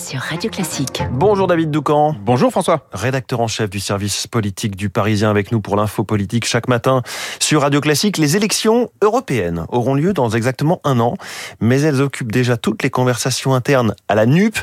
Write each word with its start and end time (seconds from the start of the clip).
sur 0.00 0.20
Radio 0.20 0.50
Classique. 0.50 1.02
Bonjour 1.12 1.46
David 1.46 1.70
Doucan. 1.70 2.16
Bonjour 2.24 2.50
François. 2.50 2.88
Rédacteur 2.92 3.40
en 3.40 3.48
chef 3.48 3.68
du 3.68 3.80
service 3.80 4.26
politique 4.26 4.74
du 4.74 4.88
Parisien 4.88 5.28
avec 5.28 5.52
nous 5.52 5.60
pour 5.60 5.76
l'info 5.76 6.04
politique 6.04 6.46
chaque 6.46 6.68
matin 6.68 7.02
sur 7.38 7.60
Radio 7.60 7.82
Classique. 7.82 8.16
Les 8.16 8.34
élections 8.34 8.90
européennes 9.02 9.66
auront 9.68 9.94
lieu 9.94 10.14
dans 10.14 10.30
exactement 10.30 10.80
un 10.84 11.00
an, 11.00 11.16
mais 11.60 11.82
elles 11.82 12.00
occupent 12.00 12.32
déjà 12.32 12.56
toutes 12.56 12.82
les 12.82 12.88
conversations 12.88 13.54
internes 13.54 13.94
à 14.08 14.14
la 14.14 14.24
NUP. 14.24 14.56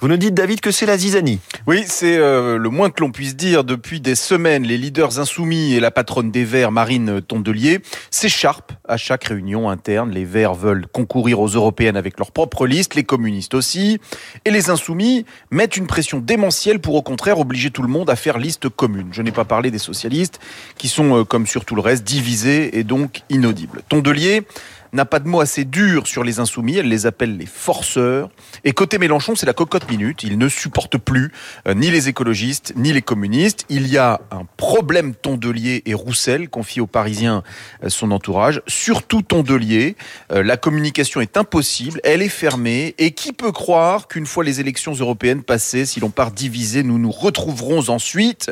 Vous 0.00 0.08
nous 0.08 0.18
dites 0.18 0.34
David 0.34 0.60
que 0.60 0.70
c'est 0.70 0.86
la 0.86 0.98
zizanie. 0.98 1.40
Oui, 1.66 1.84
c'est 1.86 2.18
euh, 2.18 2.58
le 2.58 2.68
moins 2.68 2.90
que 2.90 3.00
l'on 3.00 3.12
puisse 3.12 3.34
dire. 3.34 3.64
Depuis 3.64 4.00
des 4.00 4.14
semaines, 4.14 4.64
les 4.64 4.76
leaders 4.76 5.18
insoumis 5.18 5.72
et 5.72 5.80
la 5.80 5.90
patronne 5.90 6.30
des 6.30 6.44
Verts, 6.44 6.70
Marine 6.70 7.22
Tondelier, 7.22 7.80
s'écharpent 8.10 8.72
à 8.86 8.98
chaque 8.98 9.24
réunion 9.24 9.70
interne. 9.70 10.10
Les 10.10 10.26
Verts 10.26 10.54
veulent 10.54 10.86
concourir 10.86 11.40
aux 11.40 11.48
européennes 11.48 11.96
avec 11.96 12.18
leur 12.18 12.30
propre 12.30 12.66
liste, 12.66 12.94
les 12.94 13.04
communistes 13.04 13.54
aussi. 13.54 13.98
Et 14.44 14.50
les 14.50 14.68
insoumis 14.68 14.81
mettent 15.50 15.76
une 15.76 15.86
pression 15.86 16.18
démentielle 16.18 16.80
pour 16.80 16.94
au 16.94 17.02
contraire 17.02 17.38
obliger 17.38 17.70
tout 17.70 17.82
le 17.82 17.88
monde 17.88 18.10
à 18.10 18.16
faire 18.16 18.38
liste 18.38 18.68
commune. 18.68 19.08
Je 19.12 19.22
n'ai 19.22 19.32
pas 19.32 19.44
parlé 19.44 19.70
des 19.70 19.78
socialistes 19.78 20.40
qui 20.78 20.88
sont, 20.88 21.20
euh, 21.20 21.24
comme 21.24 21.46
sur 21.46 21.64
tout 21.64 21.74
le 21.74 21.80
reste, 21.80 22.04
divisés 22.04 22.78
et 22.78 22.84
donc 22.84 23.22
inaudibles. 23.30 23.82
Tondelier 23.88 24.42
n'a 24.92 25.04
pas 25.04 25.18
de 25.18 25.28
mots 25.28 25.40
assez 25.40 25.64
durs 25.64 26.06
sur 26.06 26.22
les 26.22 26.38
insoumis, 26.38 26.76
elle 26.76 26.88
les 26.88 27.06
appelle 27.06 27.36
les 27.36 27.46
forceurs. 27.46 28.30
Et 28.64 28.72
côté 28.72 28.98
Mélenchon, 28.98 29.34
c'est 29.34 29.46
la 29.46 29.54
cocotte 29.54 29.90
minute, 29.90 30.22
il 30.22 30.38
ne 30.38 30.48
supporte 30.48 30.98
plus 30.98 31.32
euh, 31.66 31.74
ni 31.74 31.90
les 31.90 32.08
écologistes, 32.08 32.74
ni 32.76 32.92
les 32.92 33.02
communistes. 33.02 33.64
Il 33.68 33.86
y 33.86 33.96
a 33.96 34.20
un 34.30 34.44
problème 34.56 35.14
Tondelier 35.14 35.82
et 35.86 35.94
Roussel, 35.94 36.48
confie 36.48 36.80
aux 36.80 36.86
Parisiens 36.86 37.42
euh, 37.82 37.88
son 37.88 38.10
entourage, 38.10 38.60
surtout 38.66 39.22
Tondelier. 39.22 39.96
Euh, 40.30 40.42
la 40.42 40.56
communication 40.56 41.20
est 41.20 41.36
impossible, 41.36 42.00
elle 42.04 42.22
est 42.22 42.28
fermée, 42.28 42.94
et 42.98 43.12
qui 43.12 43.32
peut 43.32 43.52
croire 43.52 44.08
qu'une 44.08 44.26
fois 44.26 44.44
les 44.44 44.60
élections 44.60 44.92
européennes 44.92 45.42
passées, 45.42 45.86
si 45.86 46.00
l'on 46.00 46.10
part 46.10 46.32
divisé, 46.32 46.82
nous 46.82 46.98
nous 46.98 47.10
retrouverons 47.10 47.88
ensuite 47.88 48.50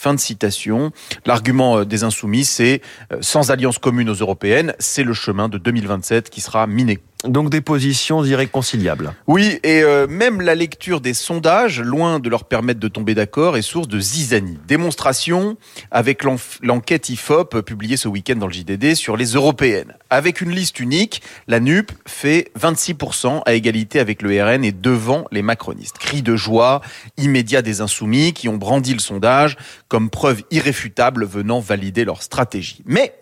Fin 0.00 0.14
de 0.14 0.20
citation. 0.20 0.92
L'argument 1.26 1.84
des 1.84 2.04
insoumis, 2.04 2.44
c'est 2.44 2.82
sans 3.20 3.50
alliance 3.50 3.78
commune 3.78 4.08
aux 4.08 4.14
européennes, 4.14 4.74
c'est 4.78 5.02
le 5.02 5.12
chemin 5.12 5.48
de 5.48 5.58
2027 5.58 6.30
qui 6.30 6.40
sera 6.40 6.68
miné. 6.68 7.00
Donc 7.24 7.50
des 7.50 7.60
positions 7.60 8.24
irréconciliables. 8.24 9.12
Oui, 9.26 9.58
et 9.64 9.82
euh, 9.82 10.06
même 10.06 10.40
la 10.40 10.54
lecture 10.54 11.00
des 11.00 11.14
sondages, 11.14 11.80
loin 11.80 12.20
de 12.20 12.28
leur 12.28 12.44
permettre 12.44 12.78
de 12.78 12.86
tomber 12.86 13.16
d'accord, 13.16 13.56
est 13.56 13.62
source 13.62 13.88
de 13.88 13.98
zizanie. 13.98 14.56
Démonstration 14.68 15.56
avec 15.90 16.22
l'enquête 16.62 17.08
IFOP 17.08 17.62
publiée 17.62 17.96
ce 17.96 18.06
week-end 18.06 18.36
dans 18.36 18.46
le 18.46 18.52
JDD 18.52 18.94
sur 18.94 19.16
les 19.16 19.32
européennes. 19.32 19.94
Avec 20.10 20.40
une 20.40 20.50
liste 20.50 20.78
unique, 20.78 21.20
la 21.48 21.58
NUP 21.58 21.90
fait 22.06 22.52
26% 22.56 23.42
à 23.44 23.52
égalité 23.54 23.98
avec 23.98 24.22
le 24.22 24.40
RN 24.40 24.64
et 24.64 24.70
devant 24.70 25.24
les 25.32 25.42
macronistes. 25.42 25.98
Cri 25.98 26.22
de 26.22 26.36
joie 26.36 26.82
immédiat 27.16 27.62
des 27.62 27.80
insoumis 27.80 28.32
qui 28.32 28.48
ont 28.48 28.58
brandi 28.58 28.92
le 28.92 29.00
sondage 29.00 29.56
comme 29.88 30.08
preuve 30.08 30.42
irréfutable 30.52 31.24
venant 31.24 31.58
valider 31.58 32.04
leur 32.04 32.22
stratégie. 32.22 32.82
Mais 32.86 33.12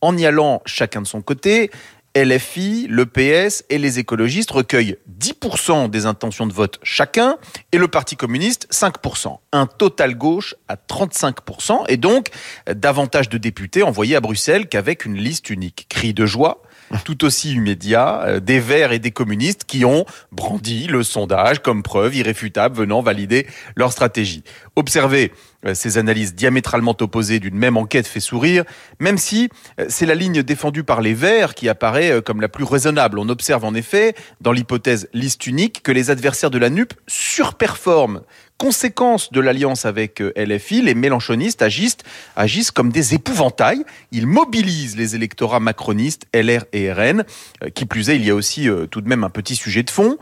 en 0.00 0.16
y 0.16 0.24
allant 0.24 0.62
chacun 0.64 1.02
de 1.02 1.06
son 1.06 1.20
côté, 1.20 1.70
LFI, 2.16 2.88
le 2.88 3.06
PS 3.06 3.64
et 3.70 3.78
les 3.78 4.00
écologistes 4.00 4.50
recueillent 4.50 4.96
10% 5.20 5.90
des 5.90 6.06
intentions 6.06 6.46
de 6.46 6.52
vote 6.52 6.80
chacun 6.82 7.36
et 7.70 7.78
le 7.78 7.86
Parti 7.86 8.16
communiste 8.16 8.66
5%. 8.72 9.38
Un 9.52 9.66
total 9.66 10.16
gauche 10.16 10.56
à 10.66 10.74
35% 10.74 11.84
et 11.88 11.96
donc 11.96 12.28
davantage 12.66 13.28
de 13.28 13.38
députés 13.38 13.84
envoyés 13.84 14.16
à 14.16 14.20
Bruxelles 14.20 14.68
qu'avec 14.68 15.04
une 15.04 15.16
liste 15.16 15.50
unique. 15.50 15.86
Cri 15.88 16.12
de 16.12 16.26
joie, 16.26 16.62
tout 17.04 17.24
aussi 17.24 17.52
immédiat, 17.52 18.22
euh, 18.22 18.40
des 18.40 18.60
Verts 18.60 18.92
et 18.92 18.98
des 18.98 19.10
communistes 19.10 19.64
qui 19.64 19.84
ont 19.84 20.04
brandi 20.32 20.86
le 20.86 21.02
sondage 21.02 21.60
comme 21.60 21.82
preuve 21.82 22.16
irréfutable 22.16 22.76
venant 22.76 23.00
valider 23.00 23.46
leur 23.76 23.92
stratégie. 23.92 24.42
Observez 24.76 25.32
euh, 25.66 25.74
ces 25.74 25.98
analyses 25.98 26.34
diamétralement 26.34 26.96
opposées 27.00 27.38
d'une 27.38 27.56
même 27.56 27.76
enquête 27.76 28.06
fait 28.06 28.20
sourire, 28.20 28.64
même 28.98 29.18
si 29.18 29.48
euh, 29.78 29.86
c'est 29.88 30.06
la 30.06 30.14
ligne 30.14 30.42
défendue 30.42 30.84
par 30.84 31.00
les 31.00 31.14
Verts 31.14 31.54
qui 31.54 31.68
apparaît 31.68 32.22
comme 32.22 32.40
la 32.40 32.48
plus 32.48 32.64
raisonnable. 32.64 33.18
On 33.18 33.28
observe 33.28 33.64
en 33.64 33.74
effet, 33.74 34.14
dans 34.40 34.52
l'hypothèse 34.52 35.08
liste 35.12 35.46
unique, 35.46 35.82
que 35.82 35.92
les 35.92 36.10
adversaires 36.10 36.50
de 36.50 36.58
la 36.58 36.70
NUP 36.70 36.92
surperforment 37.06 38.22
conséquence 38.60 39.32
de 39.32 39.40
l'alliance 39.40 39.86
avec 39.86 40.20
euh, 40.20 40.34
LFI, 40.36 40.82
les 40.82 40.94
mélanchonistes 40.94 41.62
agissent, 41.62 41.96
agissent 42.36 42.70
comme 42.70 42.92
des 42.92 43.14
épouvantails. 43.14 43.82
Ils 44.12 44.26
mobilisent 44.26 44.98
les 44.98 45.14
électorats 45.14 45.60
macronistes, 45.60 46.26
LR 46.34 46.66
et 46.74 46.92
RN. 46.92 47.24
Euh, 47.64 47.70
qui 47.70 47.86
plus 47.86 48.10
est, 48.10 48.16
il 48.16 48.24
y 48.26 48.28
a 48.28 48.34
aussi 48.34 48.68
euh, 48.68 48.84
tout 48.84 49.00
de 49.00 49.08
même 49.08 49.24
un 49.24 49.30
petit 49.30 49.56
sujet 49.56 49.82
de 49.82 49.88
fond. 49.88 50.18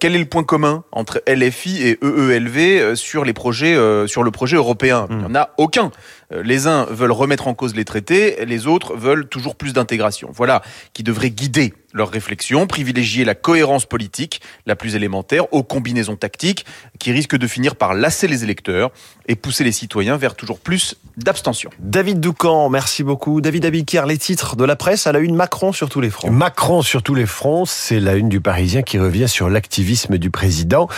quel 0.00 0.16
est 0.16 0.18
le 0.18 0.24
point 0.24 0.42
commun 0.42 0.82
entre 0.90 1.22
LFI 1.28 1.82
et 1.82 1.98
EELV 2.02 2.96
sur 2.96 3.24
les 3.24 3.32
projets, 3.32 3.76
sur 4.08 4.24
le 4.24 4.30
projet 4.32 4.56
européen? 4.56 5.06
Il 5.10 5.18
n'y 5.18 5.24
en 5.24 5.34
a 5.36 5.50
aucun. 5.56 5.92
Les 6.32 6.66
uns 6.66 6.86
veulent 6.86 7.12
remettre 7.12 7.46
en 7.46 7.54
cause 7.54 7.76
les 7.76 7.84
traités, 7.84 8.44
les 8.44 8.66
autres 8.66 8.96
veulent 8.96 9.28
toujours 9.28 9.54
plus 9.54 9.72
d'intégration. 9.72 10.30
Voilà 10.32 10.62
qui 10.92 11.04
devrait 11.04 11.30
guider 11.30 11.72
leur 11.96 12.10
réflexion, 12.10 12.66
privilégier 12.66 13.24
la 13.24 13.34
cohérence 13.34 13.86
politique 13.86 14.40
la 14.66 14.76
plus 14.76 14.94
élémentaire 14.94 15.52
aux 15.52 15.62
combinaisons 15.62 16.16
tactiques 16.16 16.66
qui 16.98 17.12
risquent 17.12 17.36
de 17.36 17.46
finir 17.46 17.76
par 17.76 17.94
lasser 17.94 18.28
les 18.28 18.44
électeurs 18.44 18.90
et 19.28 19.34
pousser 19.34 19.64
les 19.64 19.72
citoyens 19.72 20.16
vers 20.16 20.34
toujours 20.34 20.60
plus 20.60 20.96
d'abstention. 21.16 21.70
David 21.78 22.20
Doucan, 22.20 22.68
merci 22.68 23.02
beaucoup. 23.02 23.40
David 23.40 23.64
Abiquière, 23.64 24.06
les 24.06 24.18
titres 24.18 24.56
de 24.56 24.64
la 24.64 24.76
presse 24.76 25.06
à 25.06 25.12
la 25.12 25.18
une 25.18 25.34
Macron 25.34 25.72
sur 25.72 25.88
tous 25.88 26.00
les 26.00 26.10
fronts. 26.10 26.30
Macron 26.30 26.82
sur 26.82 27.02
tous 27.02 27.14
les 27.14 27.26
fronts, 27.26 27.64
c'est 27.64 28.00
la 28.00 28.14
une 28.14 28.28
du 28.28 28.40
Parisien 28.40 28.82
qui 28.82 28.98
revient 28.98 29.28
sur 29.28 29.48
l'activisme 29.48 30.18
du 30.18 30.30
président. 30.30 30.88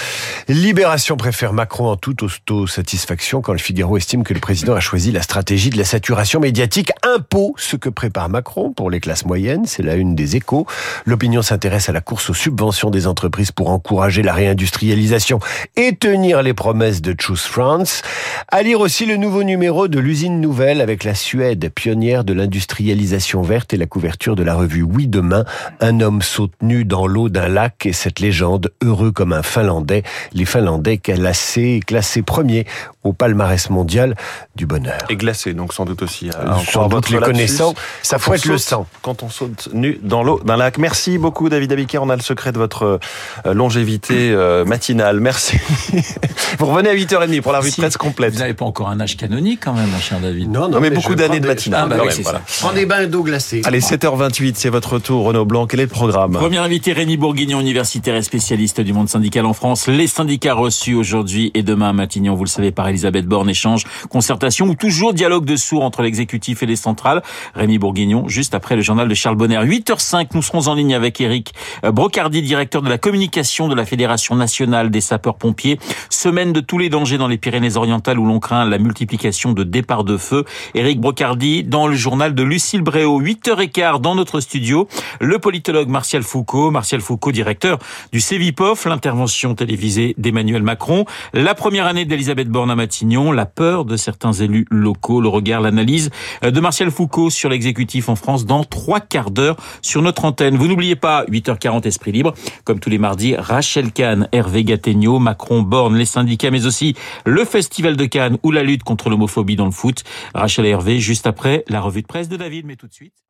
Libération 0.49 1.17
préfère 1.17 1.53
Macron 1.53 1.89
en 1.89 1.97
toute 1.97 2.23
auto-satisfaction 2.23 3.41
quand 3.41 3.53
le 3.53 3.59
Figaro 3.59 3.97
estime 3.97 4.25
que 4.25 4.35
le 4.35 4.41
président 4.41 4.75
a 4.75 4.81
choisi 4.81 5.13
la 5.13 5.23
stratégie 5.23 5.71
de 5.71 5.79
la 5.79 5.85
saturation 5.85 6.41
médiatique. 6.41 6.91
Impôt, 7.03 7.55
ce 7.57 7.77
que 7.77 7.89
prépare 7.89 8.29
Macron 8.29 8.73
pour 8.73 8.91
les 8.91 9.01
classes 9.01 9.25
moyennes, 9.25 9.67
c'est 9.67 9.83
la 9.83 9.95
une 9.95 10.15
des 10.15 10.37
échos. 10.37 10.67
L'opinion 11.05 11.43
s'intéresse 11.43 11.89
à 11.89 11.93
la 11.93 12.01
course 12.01 12.31
aux 12.31 12.35
subventions 12.35 12.91
des 12.91 13.07
entreprises 13.07 13.53
pour 13.53 13.71
encourager 13.71 14.23
la 14.23 14.33
réindustrialisation 14.33 15.41
et 15.77 15.97
tenir 15.97 16.43
les 16.43 16.55
promesses 16.55 17.03
de 17.03 17.15
Choose 17.19 17.43
France. 17.43 18.03
À 18.49 18.63
lire 18.63 18.81
aussi 18.81 19.07
le 19.07 19.17
nouveau 19.17 19.43
numéro 19.43 19.89
de 19.89 19.99
l'usine 19.99 20.41
nouvelle 20.41 20.81
avec 20.81 21.05
la 21.05 21.15
Suède, 21.15 21.71
pionnière 21.75 22.25
de 22.25 22.33
l'industrialisation 22.33 23.43
verte 23.43 23.75
et 23.75 23.77
la 23.77 23.87
couverture 23.87 24.37
de 24.37 24.43
la 24.43 24.55
revue 24.55 24.83
Oui 24.83 25.07
Demain. 25.09 25.45
Un 25.81 26.01
homme 26.01 26.23
saute 26.23 26.53
nu 26.63 26.85
dans 26.85 27.07
l'eau 27.07 27.29
d'un 27.29 27.49
lac 27.49 27.87
et 27.87 27.93
cette 27.93 28.21
légende, 28.21 28.71
heureux 28.83 29.13
comme 29.13 29.33
un 29.33 29.43
Finlandais, 29.43 30.03
les 30.33 30.45
Finlandais 30.45 30.99
classés, 30.99 31.81
classés 31.87 32.23
premiers 32.23 32.67
au 33.05 33.13
palmarès 33.13 33.71
mondial 33.71 34.17
du 34.57 34.67
bonheur. 34.67 34.99
Et 35.09 35.17
glacé, 35.17 35.55
donc 35.55 35.73
sans 35.73 35.85
doute 35.85 36.03
aussi. 36.03 36.31
Sans 36.71 36.89
doute 36.89 37.11
les 37.11 37.19
connaissants, 37.19 37.75
ça 38.03 38.19
fouette 38.19 38.45
le 38.45 38.59
sang. 38.59 38.87
Quand 39.03 39.23
on 39.23 39.29
saute 39.29 39.69
nu 39.73 39.99
dans 40.03 40.23
l'eau 40.23 40.41
d'un 40.45 40.57
lac. 40.57 40.78
Merci 40.79 41.19
beaucoup 41.19 41.49
David 41.49 41.73
Abiker, 41.73 41.99
on 41.99 42.09
a 42.09 42.15
le 42.15 42.23
secret 42.23 42.53
de 42.53 42.59
votre 42.59 43.01
euh, 43.45 43.53
longévité 43.53 44.31
euh, 44.31 44.65
matinale. 44.65 45.19
Merci. 45.19 45.59
Vous 46.59 46.67
revenez 46.67 46.91
à 46.91 46.95
8h30 46.95 47.41
pour 47.43 47.53
la 47.53 47.59
revue 47.59 47.71
de 47.71 47.77
presse 47.77 47.97
complète. 47.97 48.35
Vous 48.35 48.39
n'avez 48.39 48.55
pas 48.55 48.65
encore 48.65 48.89
un 48.89 49.01
âge 49.01 49.17
canonique 49.17 49.61
quand 49.65 49.75
même, 49.75 49.89
mon 49.89 49.99
cher 49.99 50.21
David. 50.21 50.51
Non, 50.53 50.69
non, 50.69 50.81
mais, 50.81 50.91
beaucoup 50.91 51.17
d'années 51.17 51.41
de 51.41 51.47
matinale. 51.47 51.89
Ah, 51.91 51.97
bah 51.97 52.03
oui, 52.07 52.23
voilà. 52.23 52.41
Prends 52.61 52.73
bains 52.87 53.07
d'eau 53.07 53.25
glacée. 53.25 53.63
Allez, 53.65 53.81
7h28, 53.81 54.55
c'est 54.57 54.69
votre 54.69 55.01
tour, 55.01 55.25
Renaud 55.25 55.45
Blanc. 55.45 55.67
Quel 55.67 55.81
est 55.81 55.85
le 55.85 55.89
programme? 55.89 56.33
Premier 56.33 56.59
invité, 56.59 56.93
Rémi 56.93 57.17
Bourguignon, 57.17 57.61
universitaire 57.61 58.15
et 58.15 58.23
spécialiste 58.23 58.81
du 58.81 58.93
monde 58.93 59.09
syndical 59.09 59.47
en 59.47 59.53
France. 59.53 59.89
Les 59.89 60.07
syndicats 60.07 60.55
reçus 60.55 60.95
aujourd'hui 60.95 61.51
et 61.55 61.65
demain 61.65 61.91
à 61.91 61.93
Matignon, 61.93 62.35
vous 62.35 62.45
le 62.45 62.49
savez, 62.49 62.71
par 62.71 62.89
Elisabeth 62.89 63.27
Borne, 63.27 63.51
échange, 63.51 63.85
concertation 64.11 64.67
ou 64.67 64.75
toujours 64.75 65.13
dialogue 65.13 65.45
de 65.45 65.57
sourds 65.57 65.83
entre 65.83 66.03
l'exécutif 66.03 66.63
et 66.63 66.67
les 66.67 66.77
centrales. 66.77 67.23
Rémi 67.55 67.79
Bourguignon, 67.79 68.29
juste 68.29 68.55
après 68.55 68.77
le 68.77 68.83
journal 68.83 69.09
de 69.09 69.15
Charles 69.15 69.37
Bonner. 69.37 69.59
8h05, 69.59 70.29
nous 70.35 70.43
serons 70.43 70.68
en 70.69 70.75
ligne 70.75 70.95
avec 70.95 71.21
Eric 71.21 71.53
Brocardi, 71.83 72.43
directeur 72.43 72.83
de 72.83 72.89
la 72.89 72.99
communication 72.99 73.69
de 73.69 73.75
la 73.75 73.85
Fédération 73.85 74.37
nationale 74.37 74.91
des 74.91 75.01
sapeurs-pompiers. 75.01 75.79
Semaine 76.11 76.53
de 76.53 76.61
tous 76.61 76.79
les 76.79 76.89
dangers 76.89 77.19
dans 77.19 77.29
les 77.29 77.39
Pyrénées-Orientales 77.39 78.19
où 78.19 78.27
l'on 78.27 78.39
craint 78.39 78.65
la 78.65 78.79
multiplication 78.79 79.53
de 79.53 79.65
départs 79.65 80.05
de 80.05 80.17
feu. 80.17 80.45
Eric 80.75 81.01
Brocardi 81.01 81.65
dans 81.65 81.87
le 81.87 81.97
journal 81.97 82.35
de 82.35 82.43
Lucille 82.43 82.83
Bréau. 82.83 83.21
8h15 83.21 84.01
dans 84.01 84.15
notre 84.15 84.41
studio. 84.41 84.89
Le 85.21 85.39
politologue 85.39 85.89
Martial 85.89 86.23
Foucault. 86.23 86.71
Martial 86.71 87.01
Foucault, 87.01 87.33
directeur 87.33 87.79
du 88.13 88.21
CEVIPOF, 88.21 88.87
l'intervention 88.87 89.55
télévisée 89.55 90.15
d'Emmanuel 90.19 90.63
Macron. 90.63 91.05
La 91.33 91.55
première 91.55 91.87
année 91.87 92.05
d'Elisabeth 92.05 92.49
Borne 92.49 92.71
à 92.71 92.77
Matignon. 92.77 93.33
La 93.33 93.47
peur 93.47 93.85
de 93.85 93.97
certains 93.97 94.33
élus 94.33 94.67
locaux. 94.71 95.21
Le 95.21 95.29
regard, 95.29 95.61
l'analyse 95.61 96.11
de 96.43 96.61
Martial 96.61 96.91
Foucault 96.91 97.31
sur 97.31 97.49
l'exécutif 97.49 98.09
en 98.09 98.17
France 98.17 98.47
dans 98.47 98.65
trois 98.65 99.01
quarts 99.01 99.31
d'heure 99.31 99.57
sur 99.83 100.03
notre 100.03 100.25
antenne. 100.25 100.48
Vous 100.57 100.69
n'oubliez 100.69 100.97
pas, 100.97 101.25
8h40 101.27 101.87
Esprit 101.87 102.13
Libre, 102.13 102.35
comme 102.65 102.81
tous 102.81 102.91
les 102.91 102.99
mardis, 102.99 103.35
Rachel 103.37 103.93
Kahn, 103.93 104.29
Hervé 104.33 104.65
Gattegno, 104.65 105.19
Macron, 105.19 105.63
Borne, 105.63 105.97
les 105.97 106.05
syndicats, 106.05 106.51
mais 106.51 106.67
aussi 106.67 106.95
le 107.25 107.45
Festival 107.45 107.97
de 107.97 108.07
Cannes 108.07 108.39
ou 108.43 108.51
la 108.51 108.63
lutte 108.63 108.85
contre 108.85 109.11
l'homophobie 109.11 109.57
dans 109.57 109.67
le 109.67 109.71
foot. 109.71 110.05
Rachel 110.35 110.67
et 110.67 110.71
Hervé, 110.71 110.99
juste 110.99 111.27
après 111.27 111.65
la 111.69 111.81
revue 111.81 112.03
de 112.03 112.07
presse 112.07 112.29
de 112.29 112.37
David, 112.37 112.67
mais 112.67 112.77
tout 112.77 112.87
de 112.87 112.95
suite. 112.95 113.28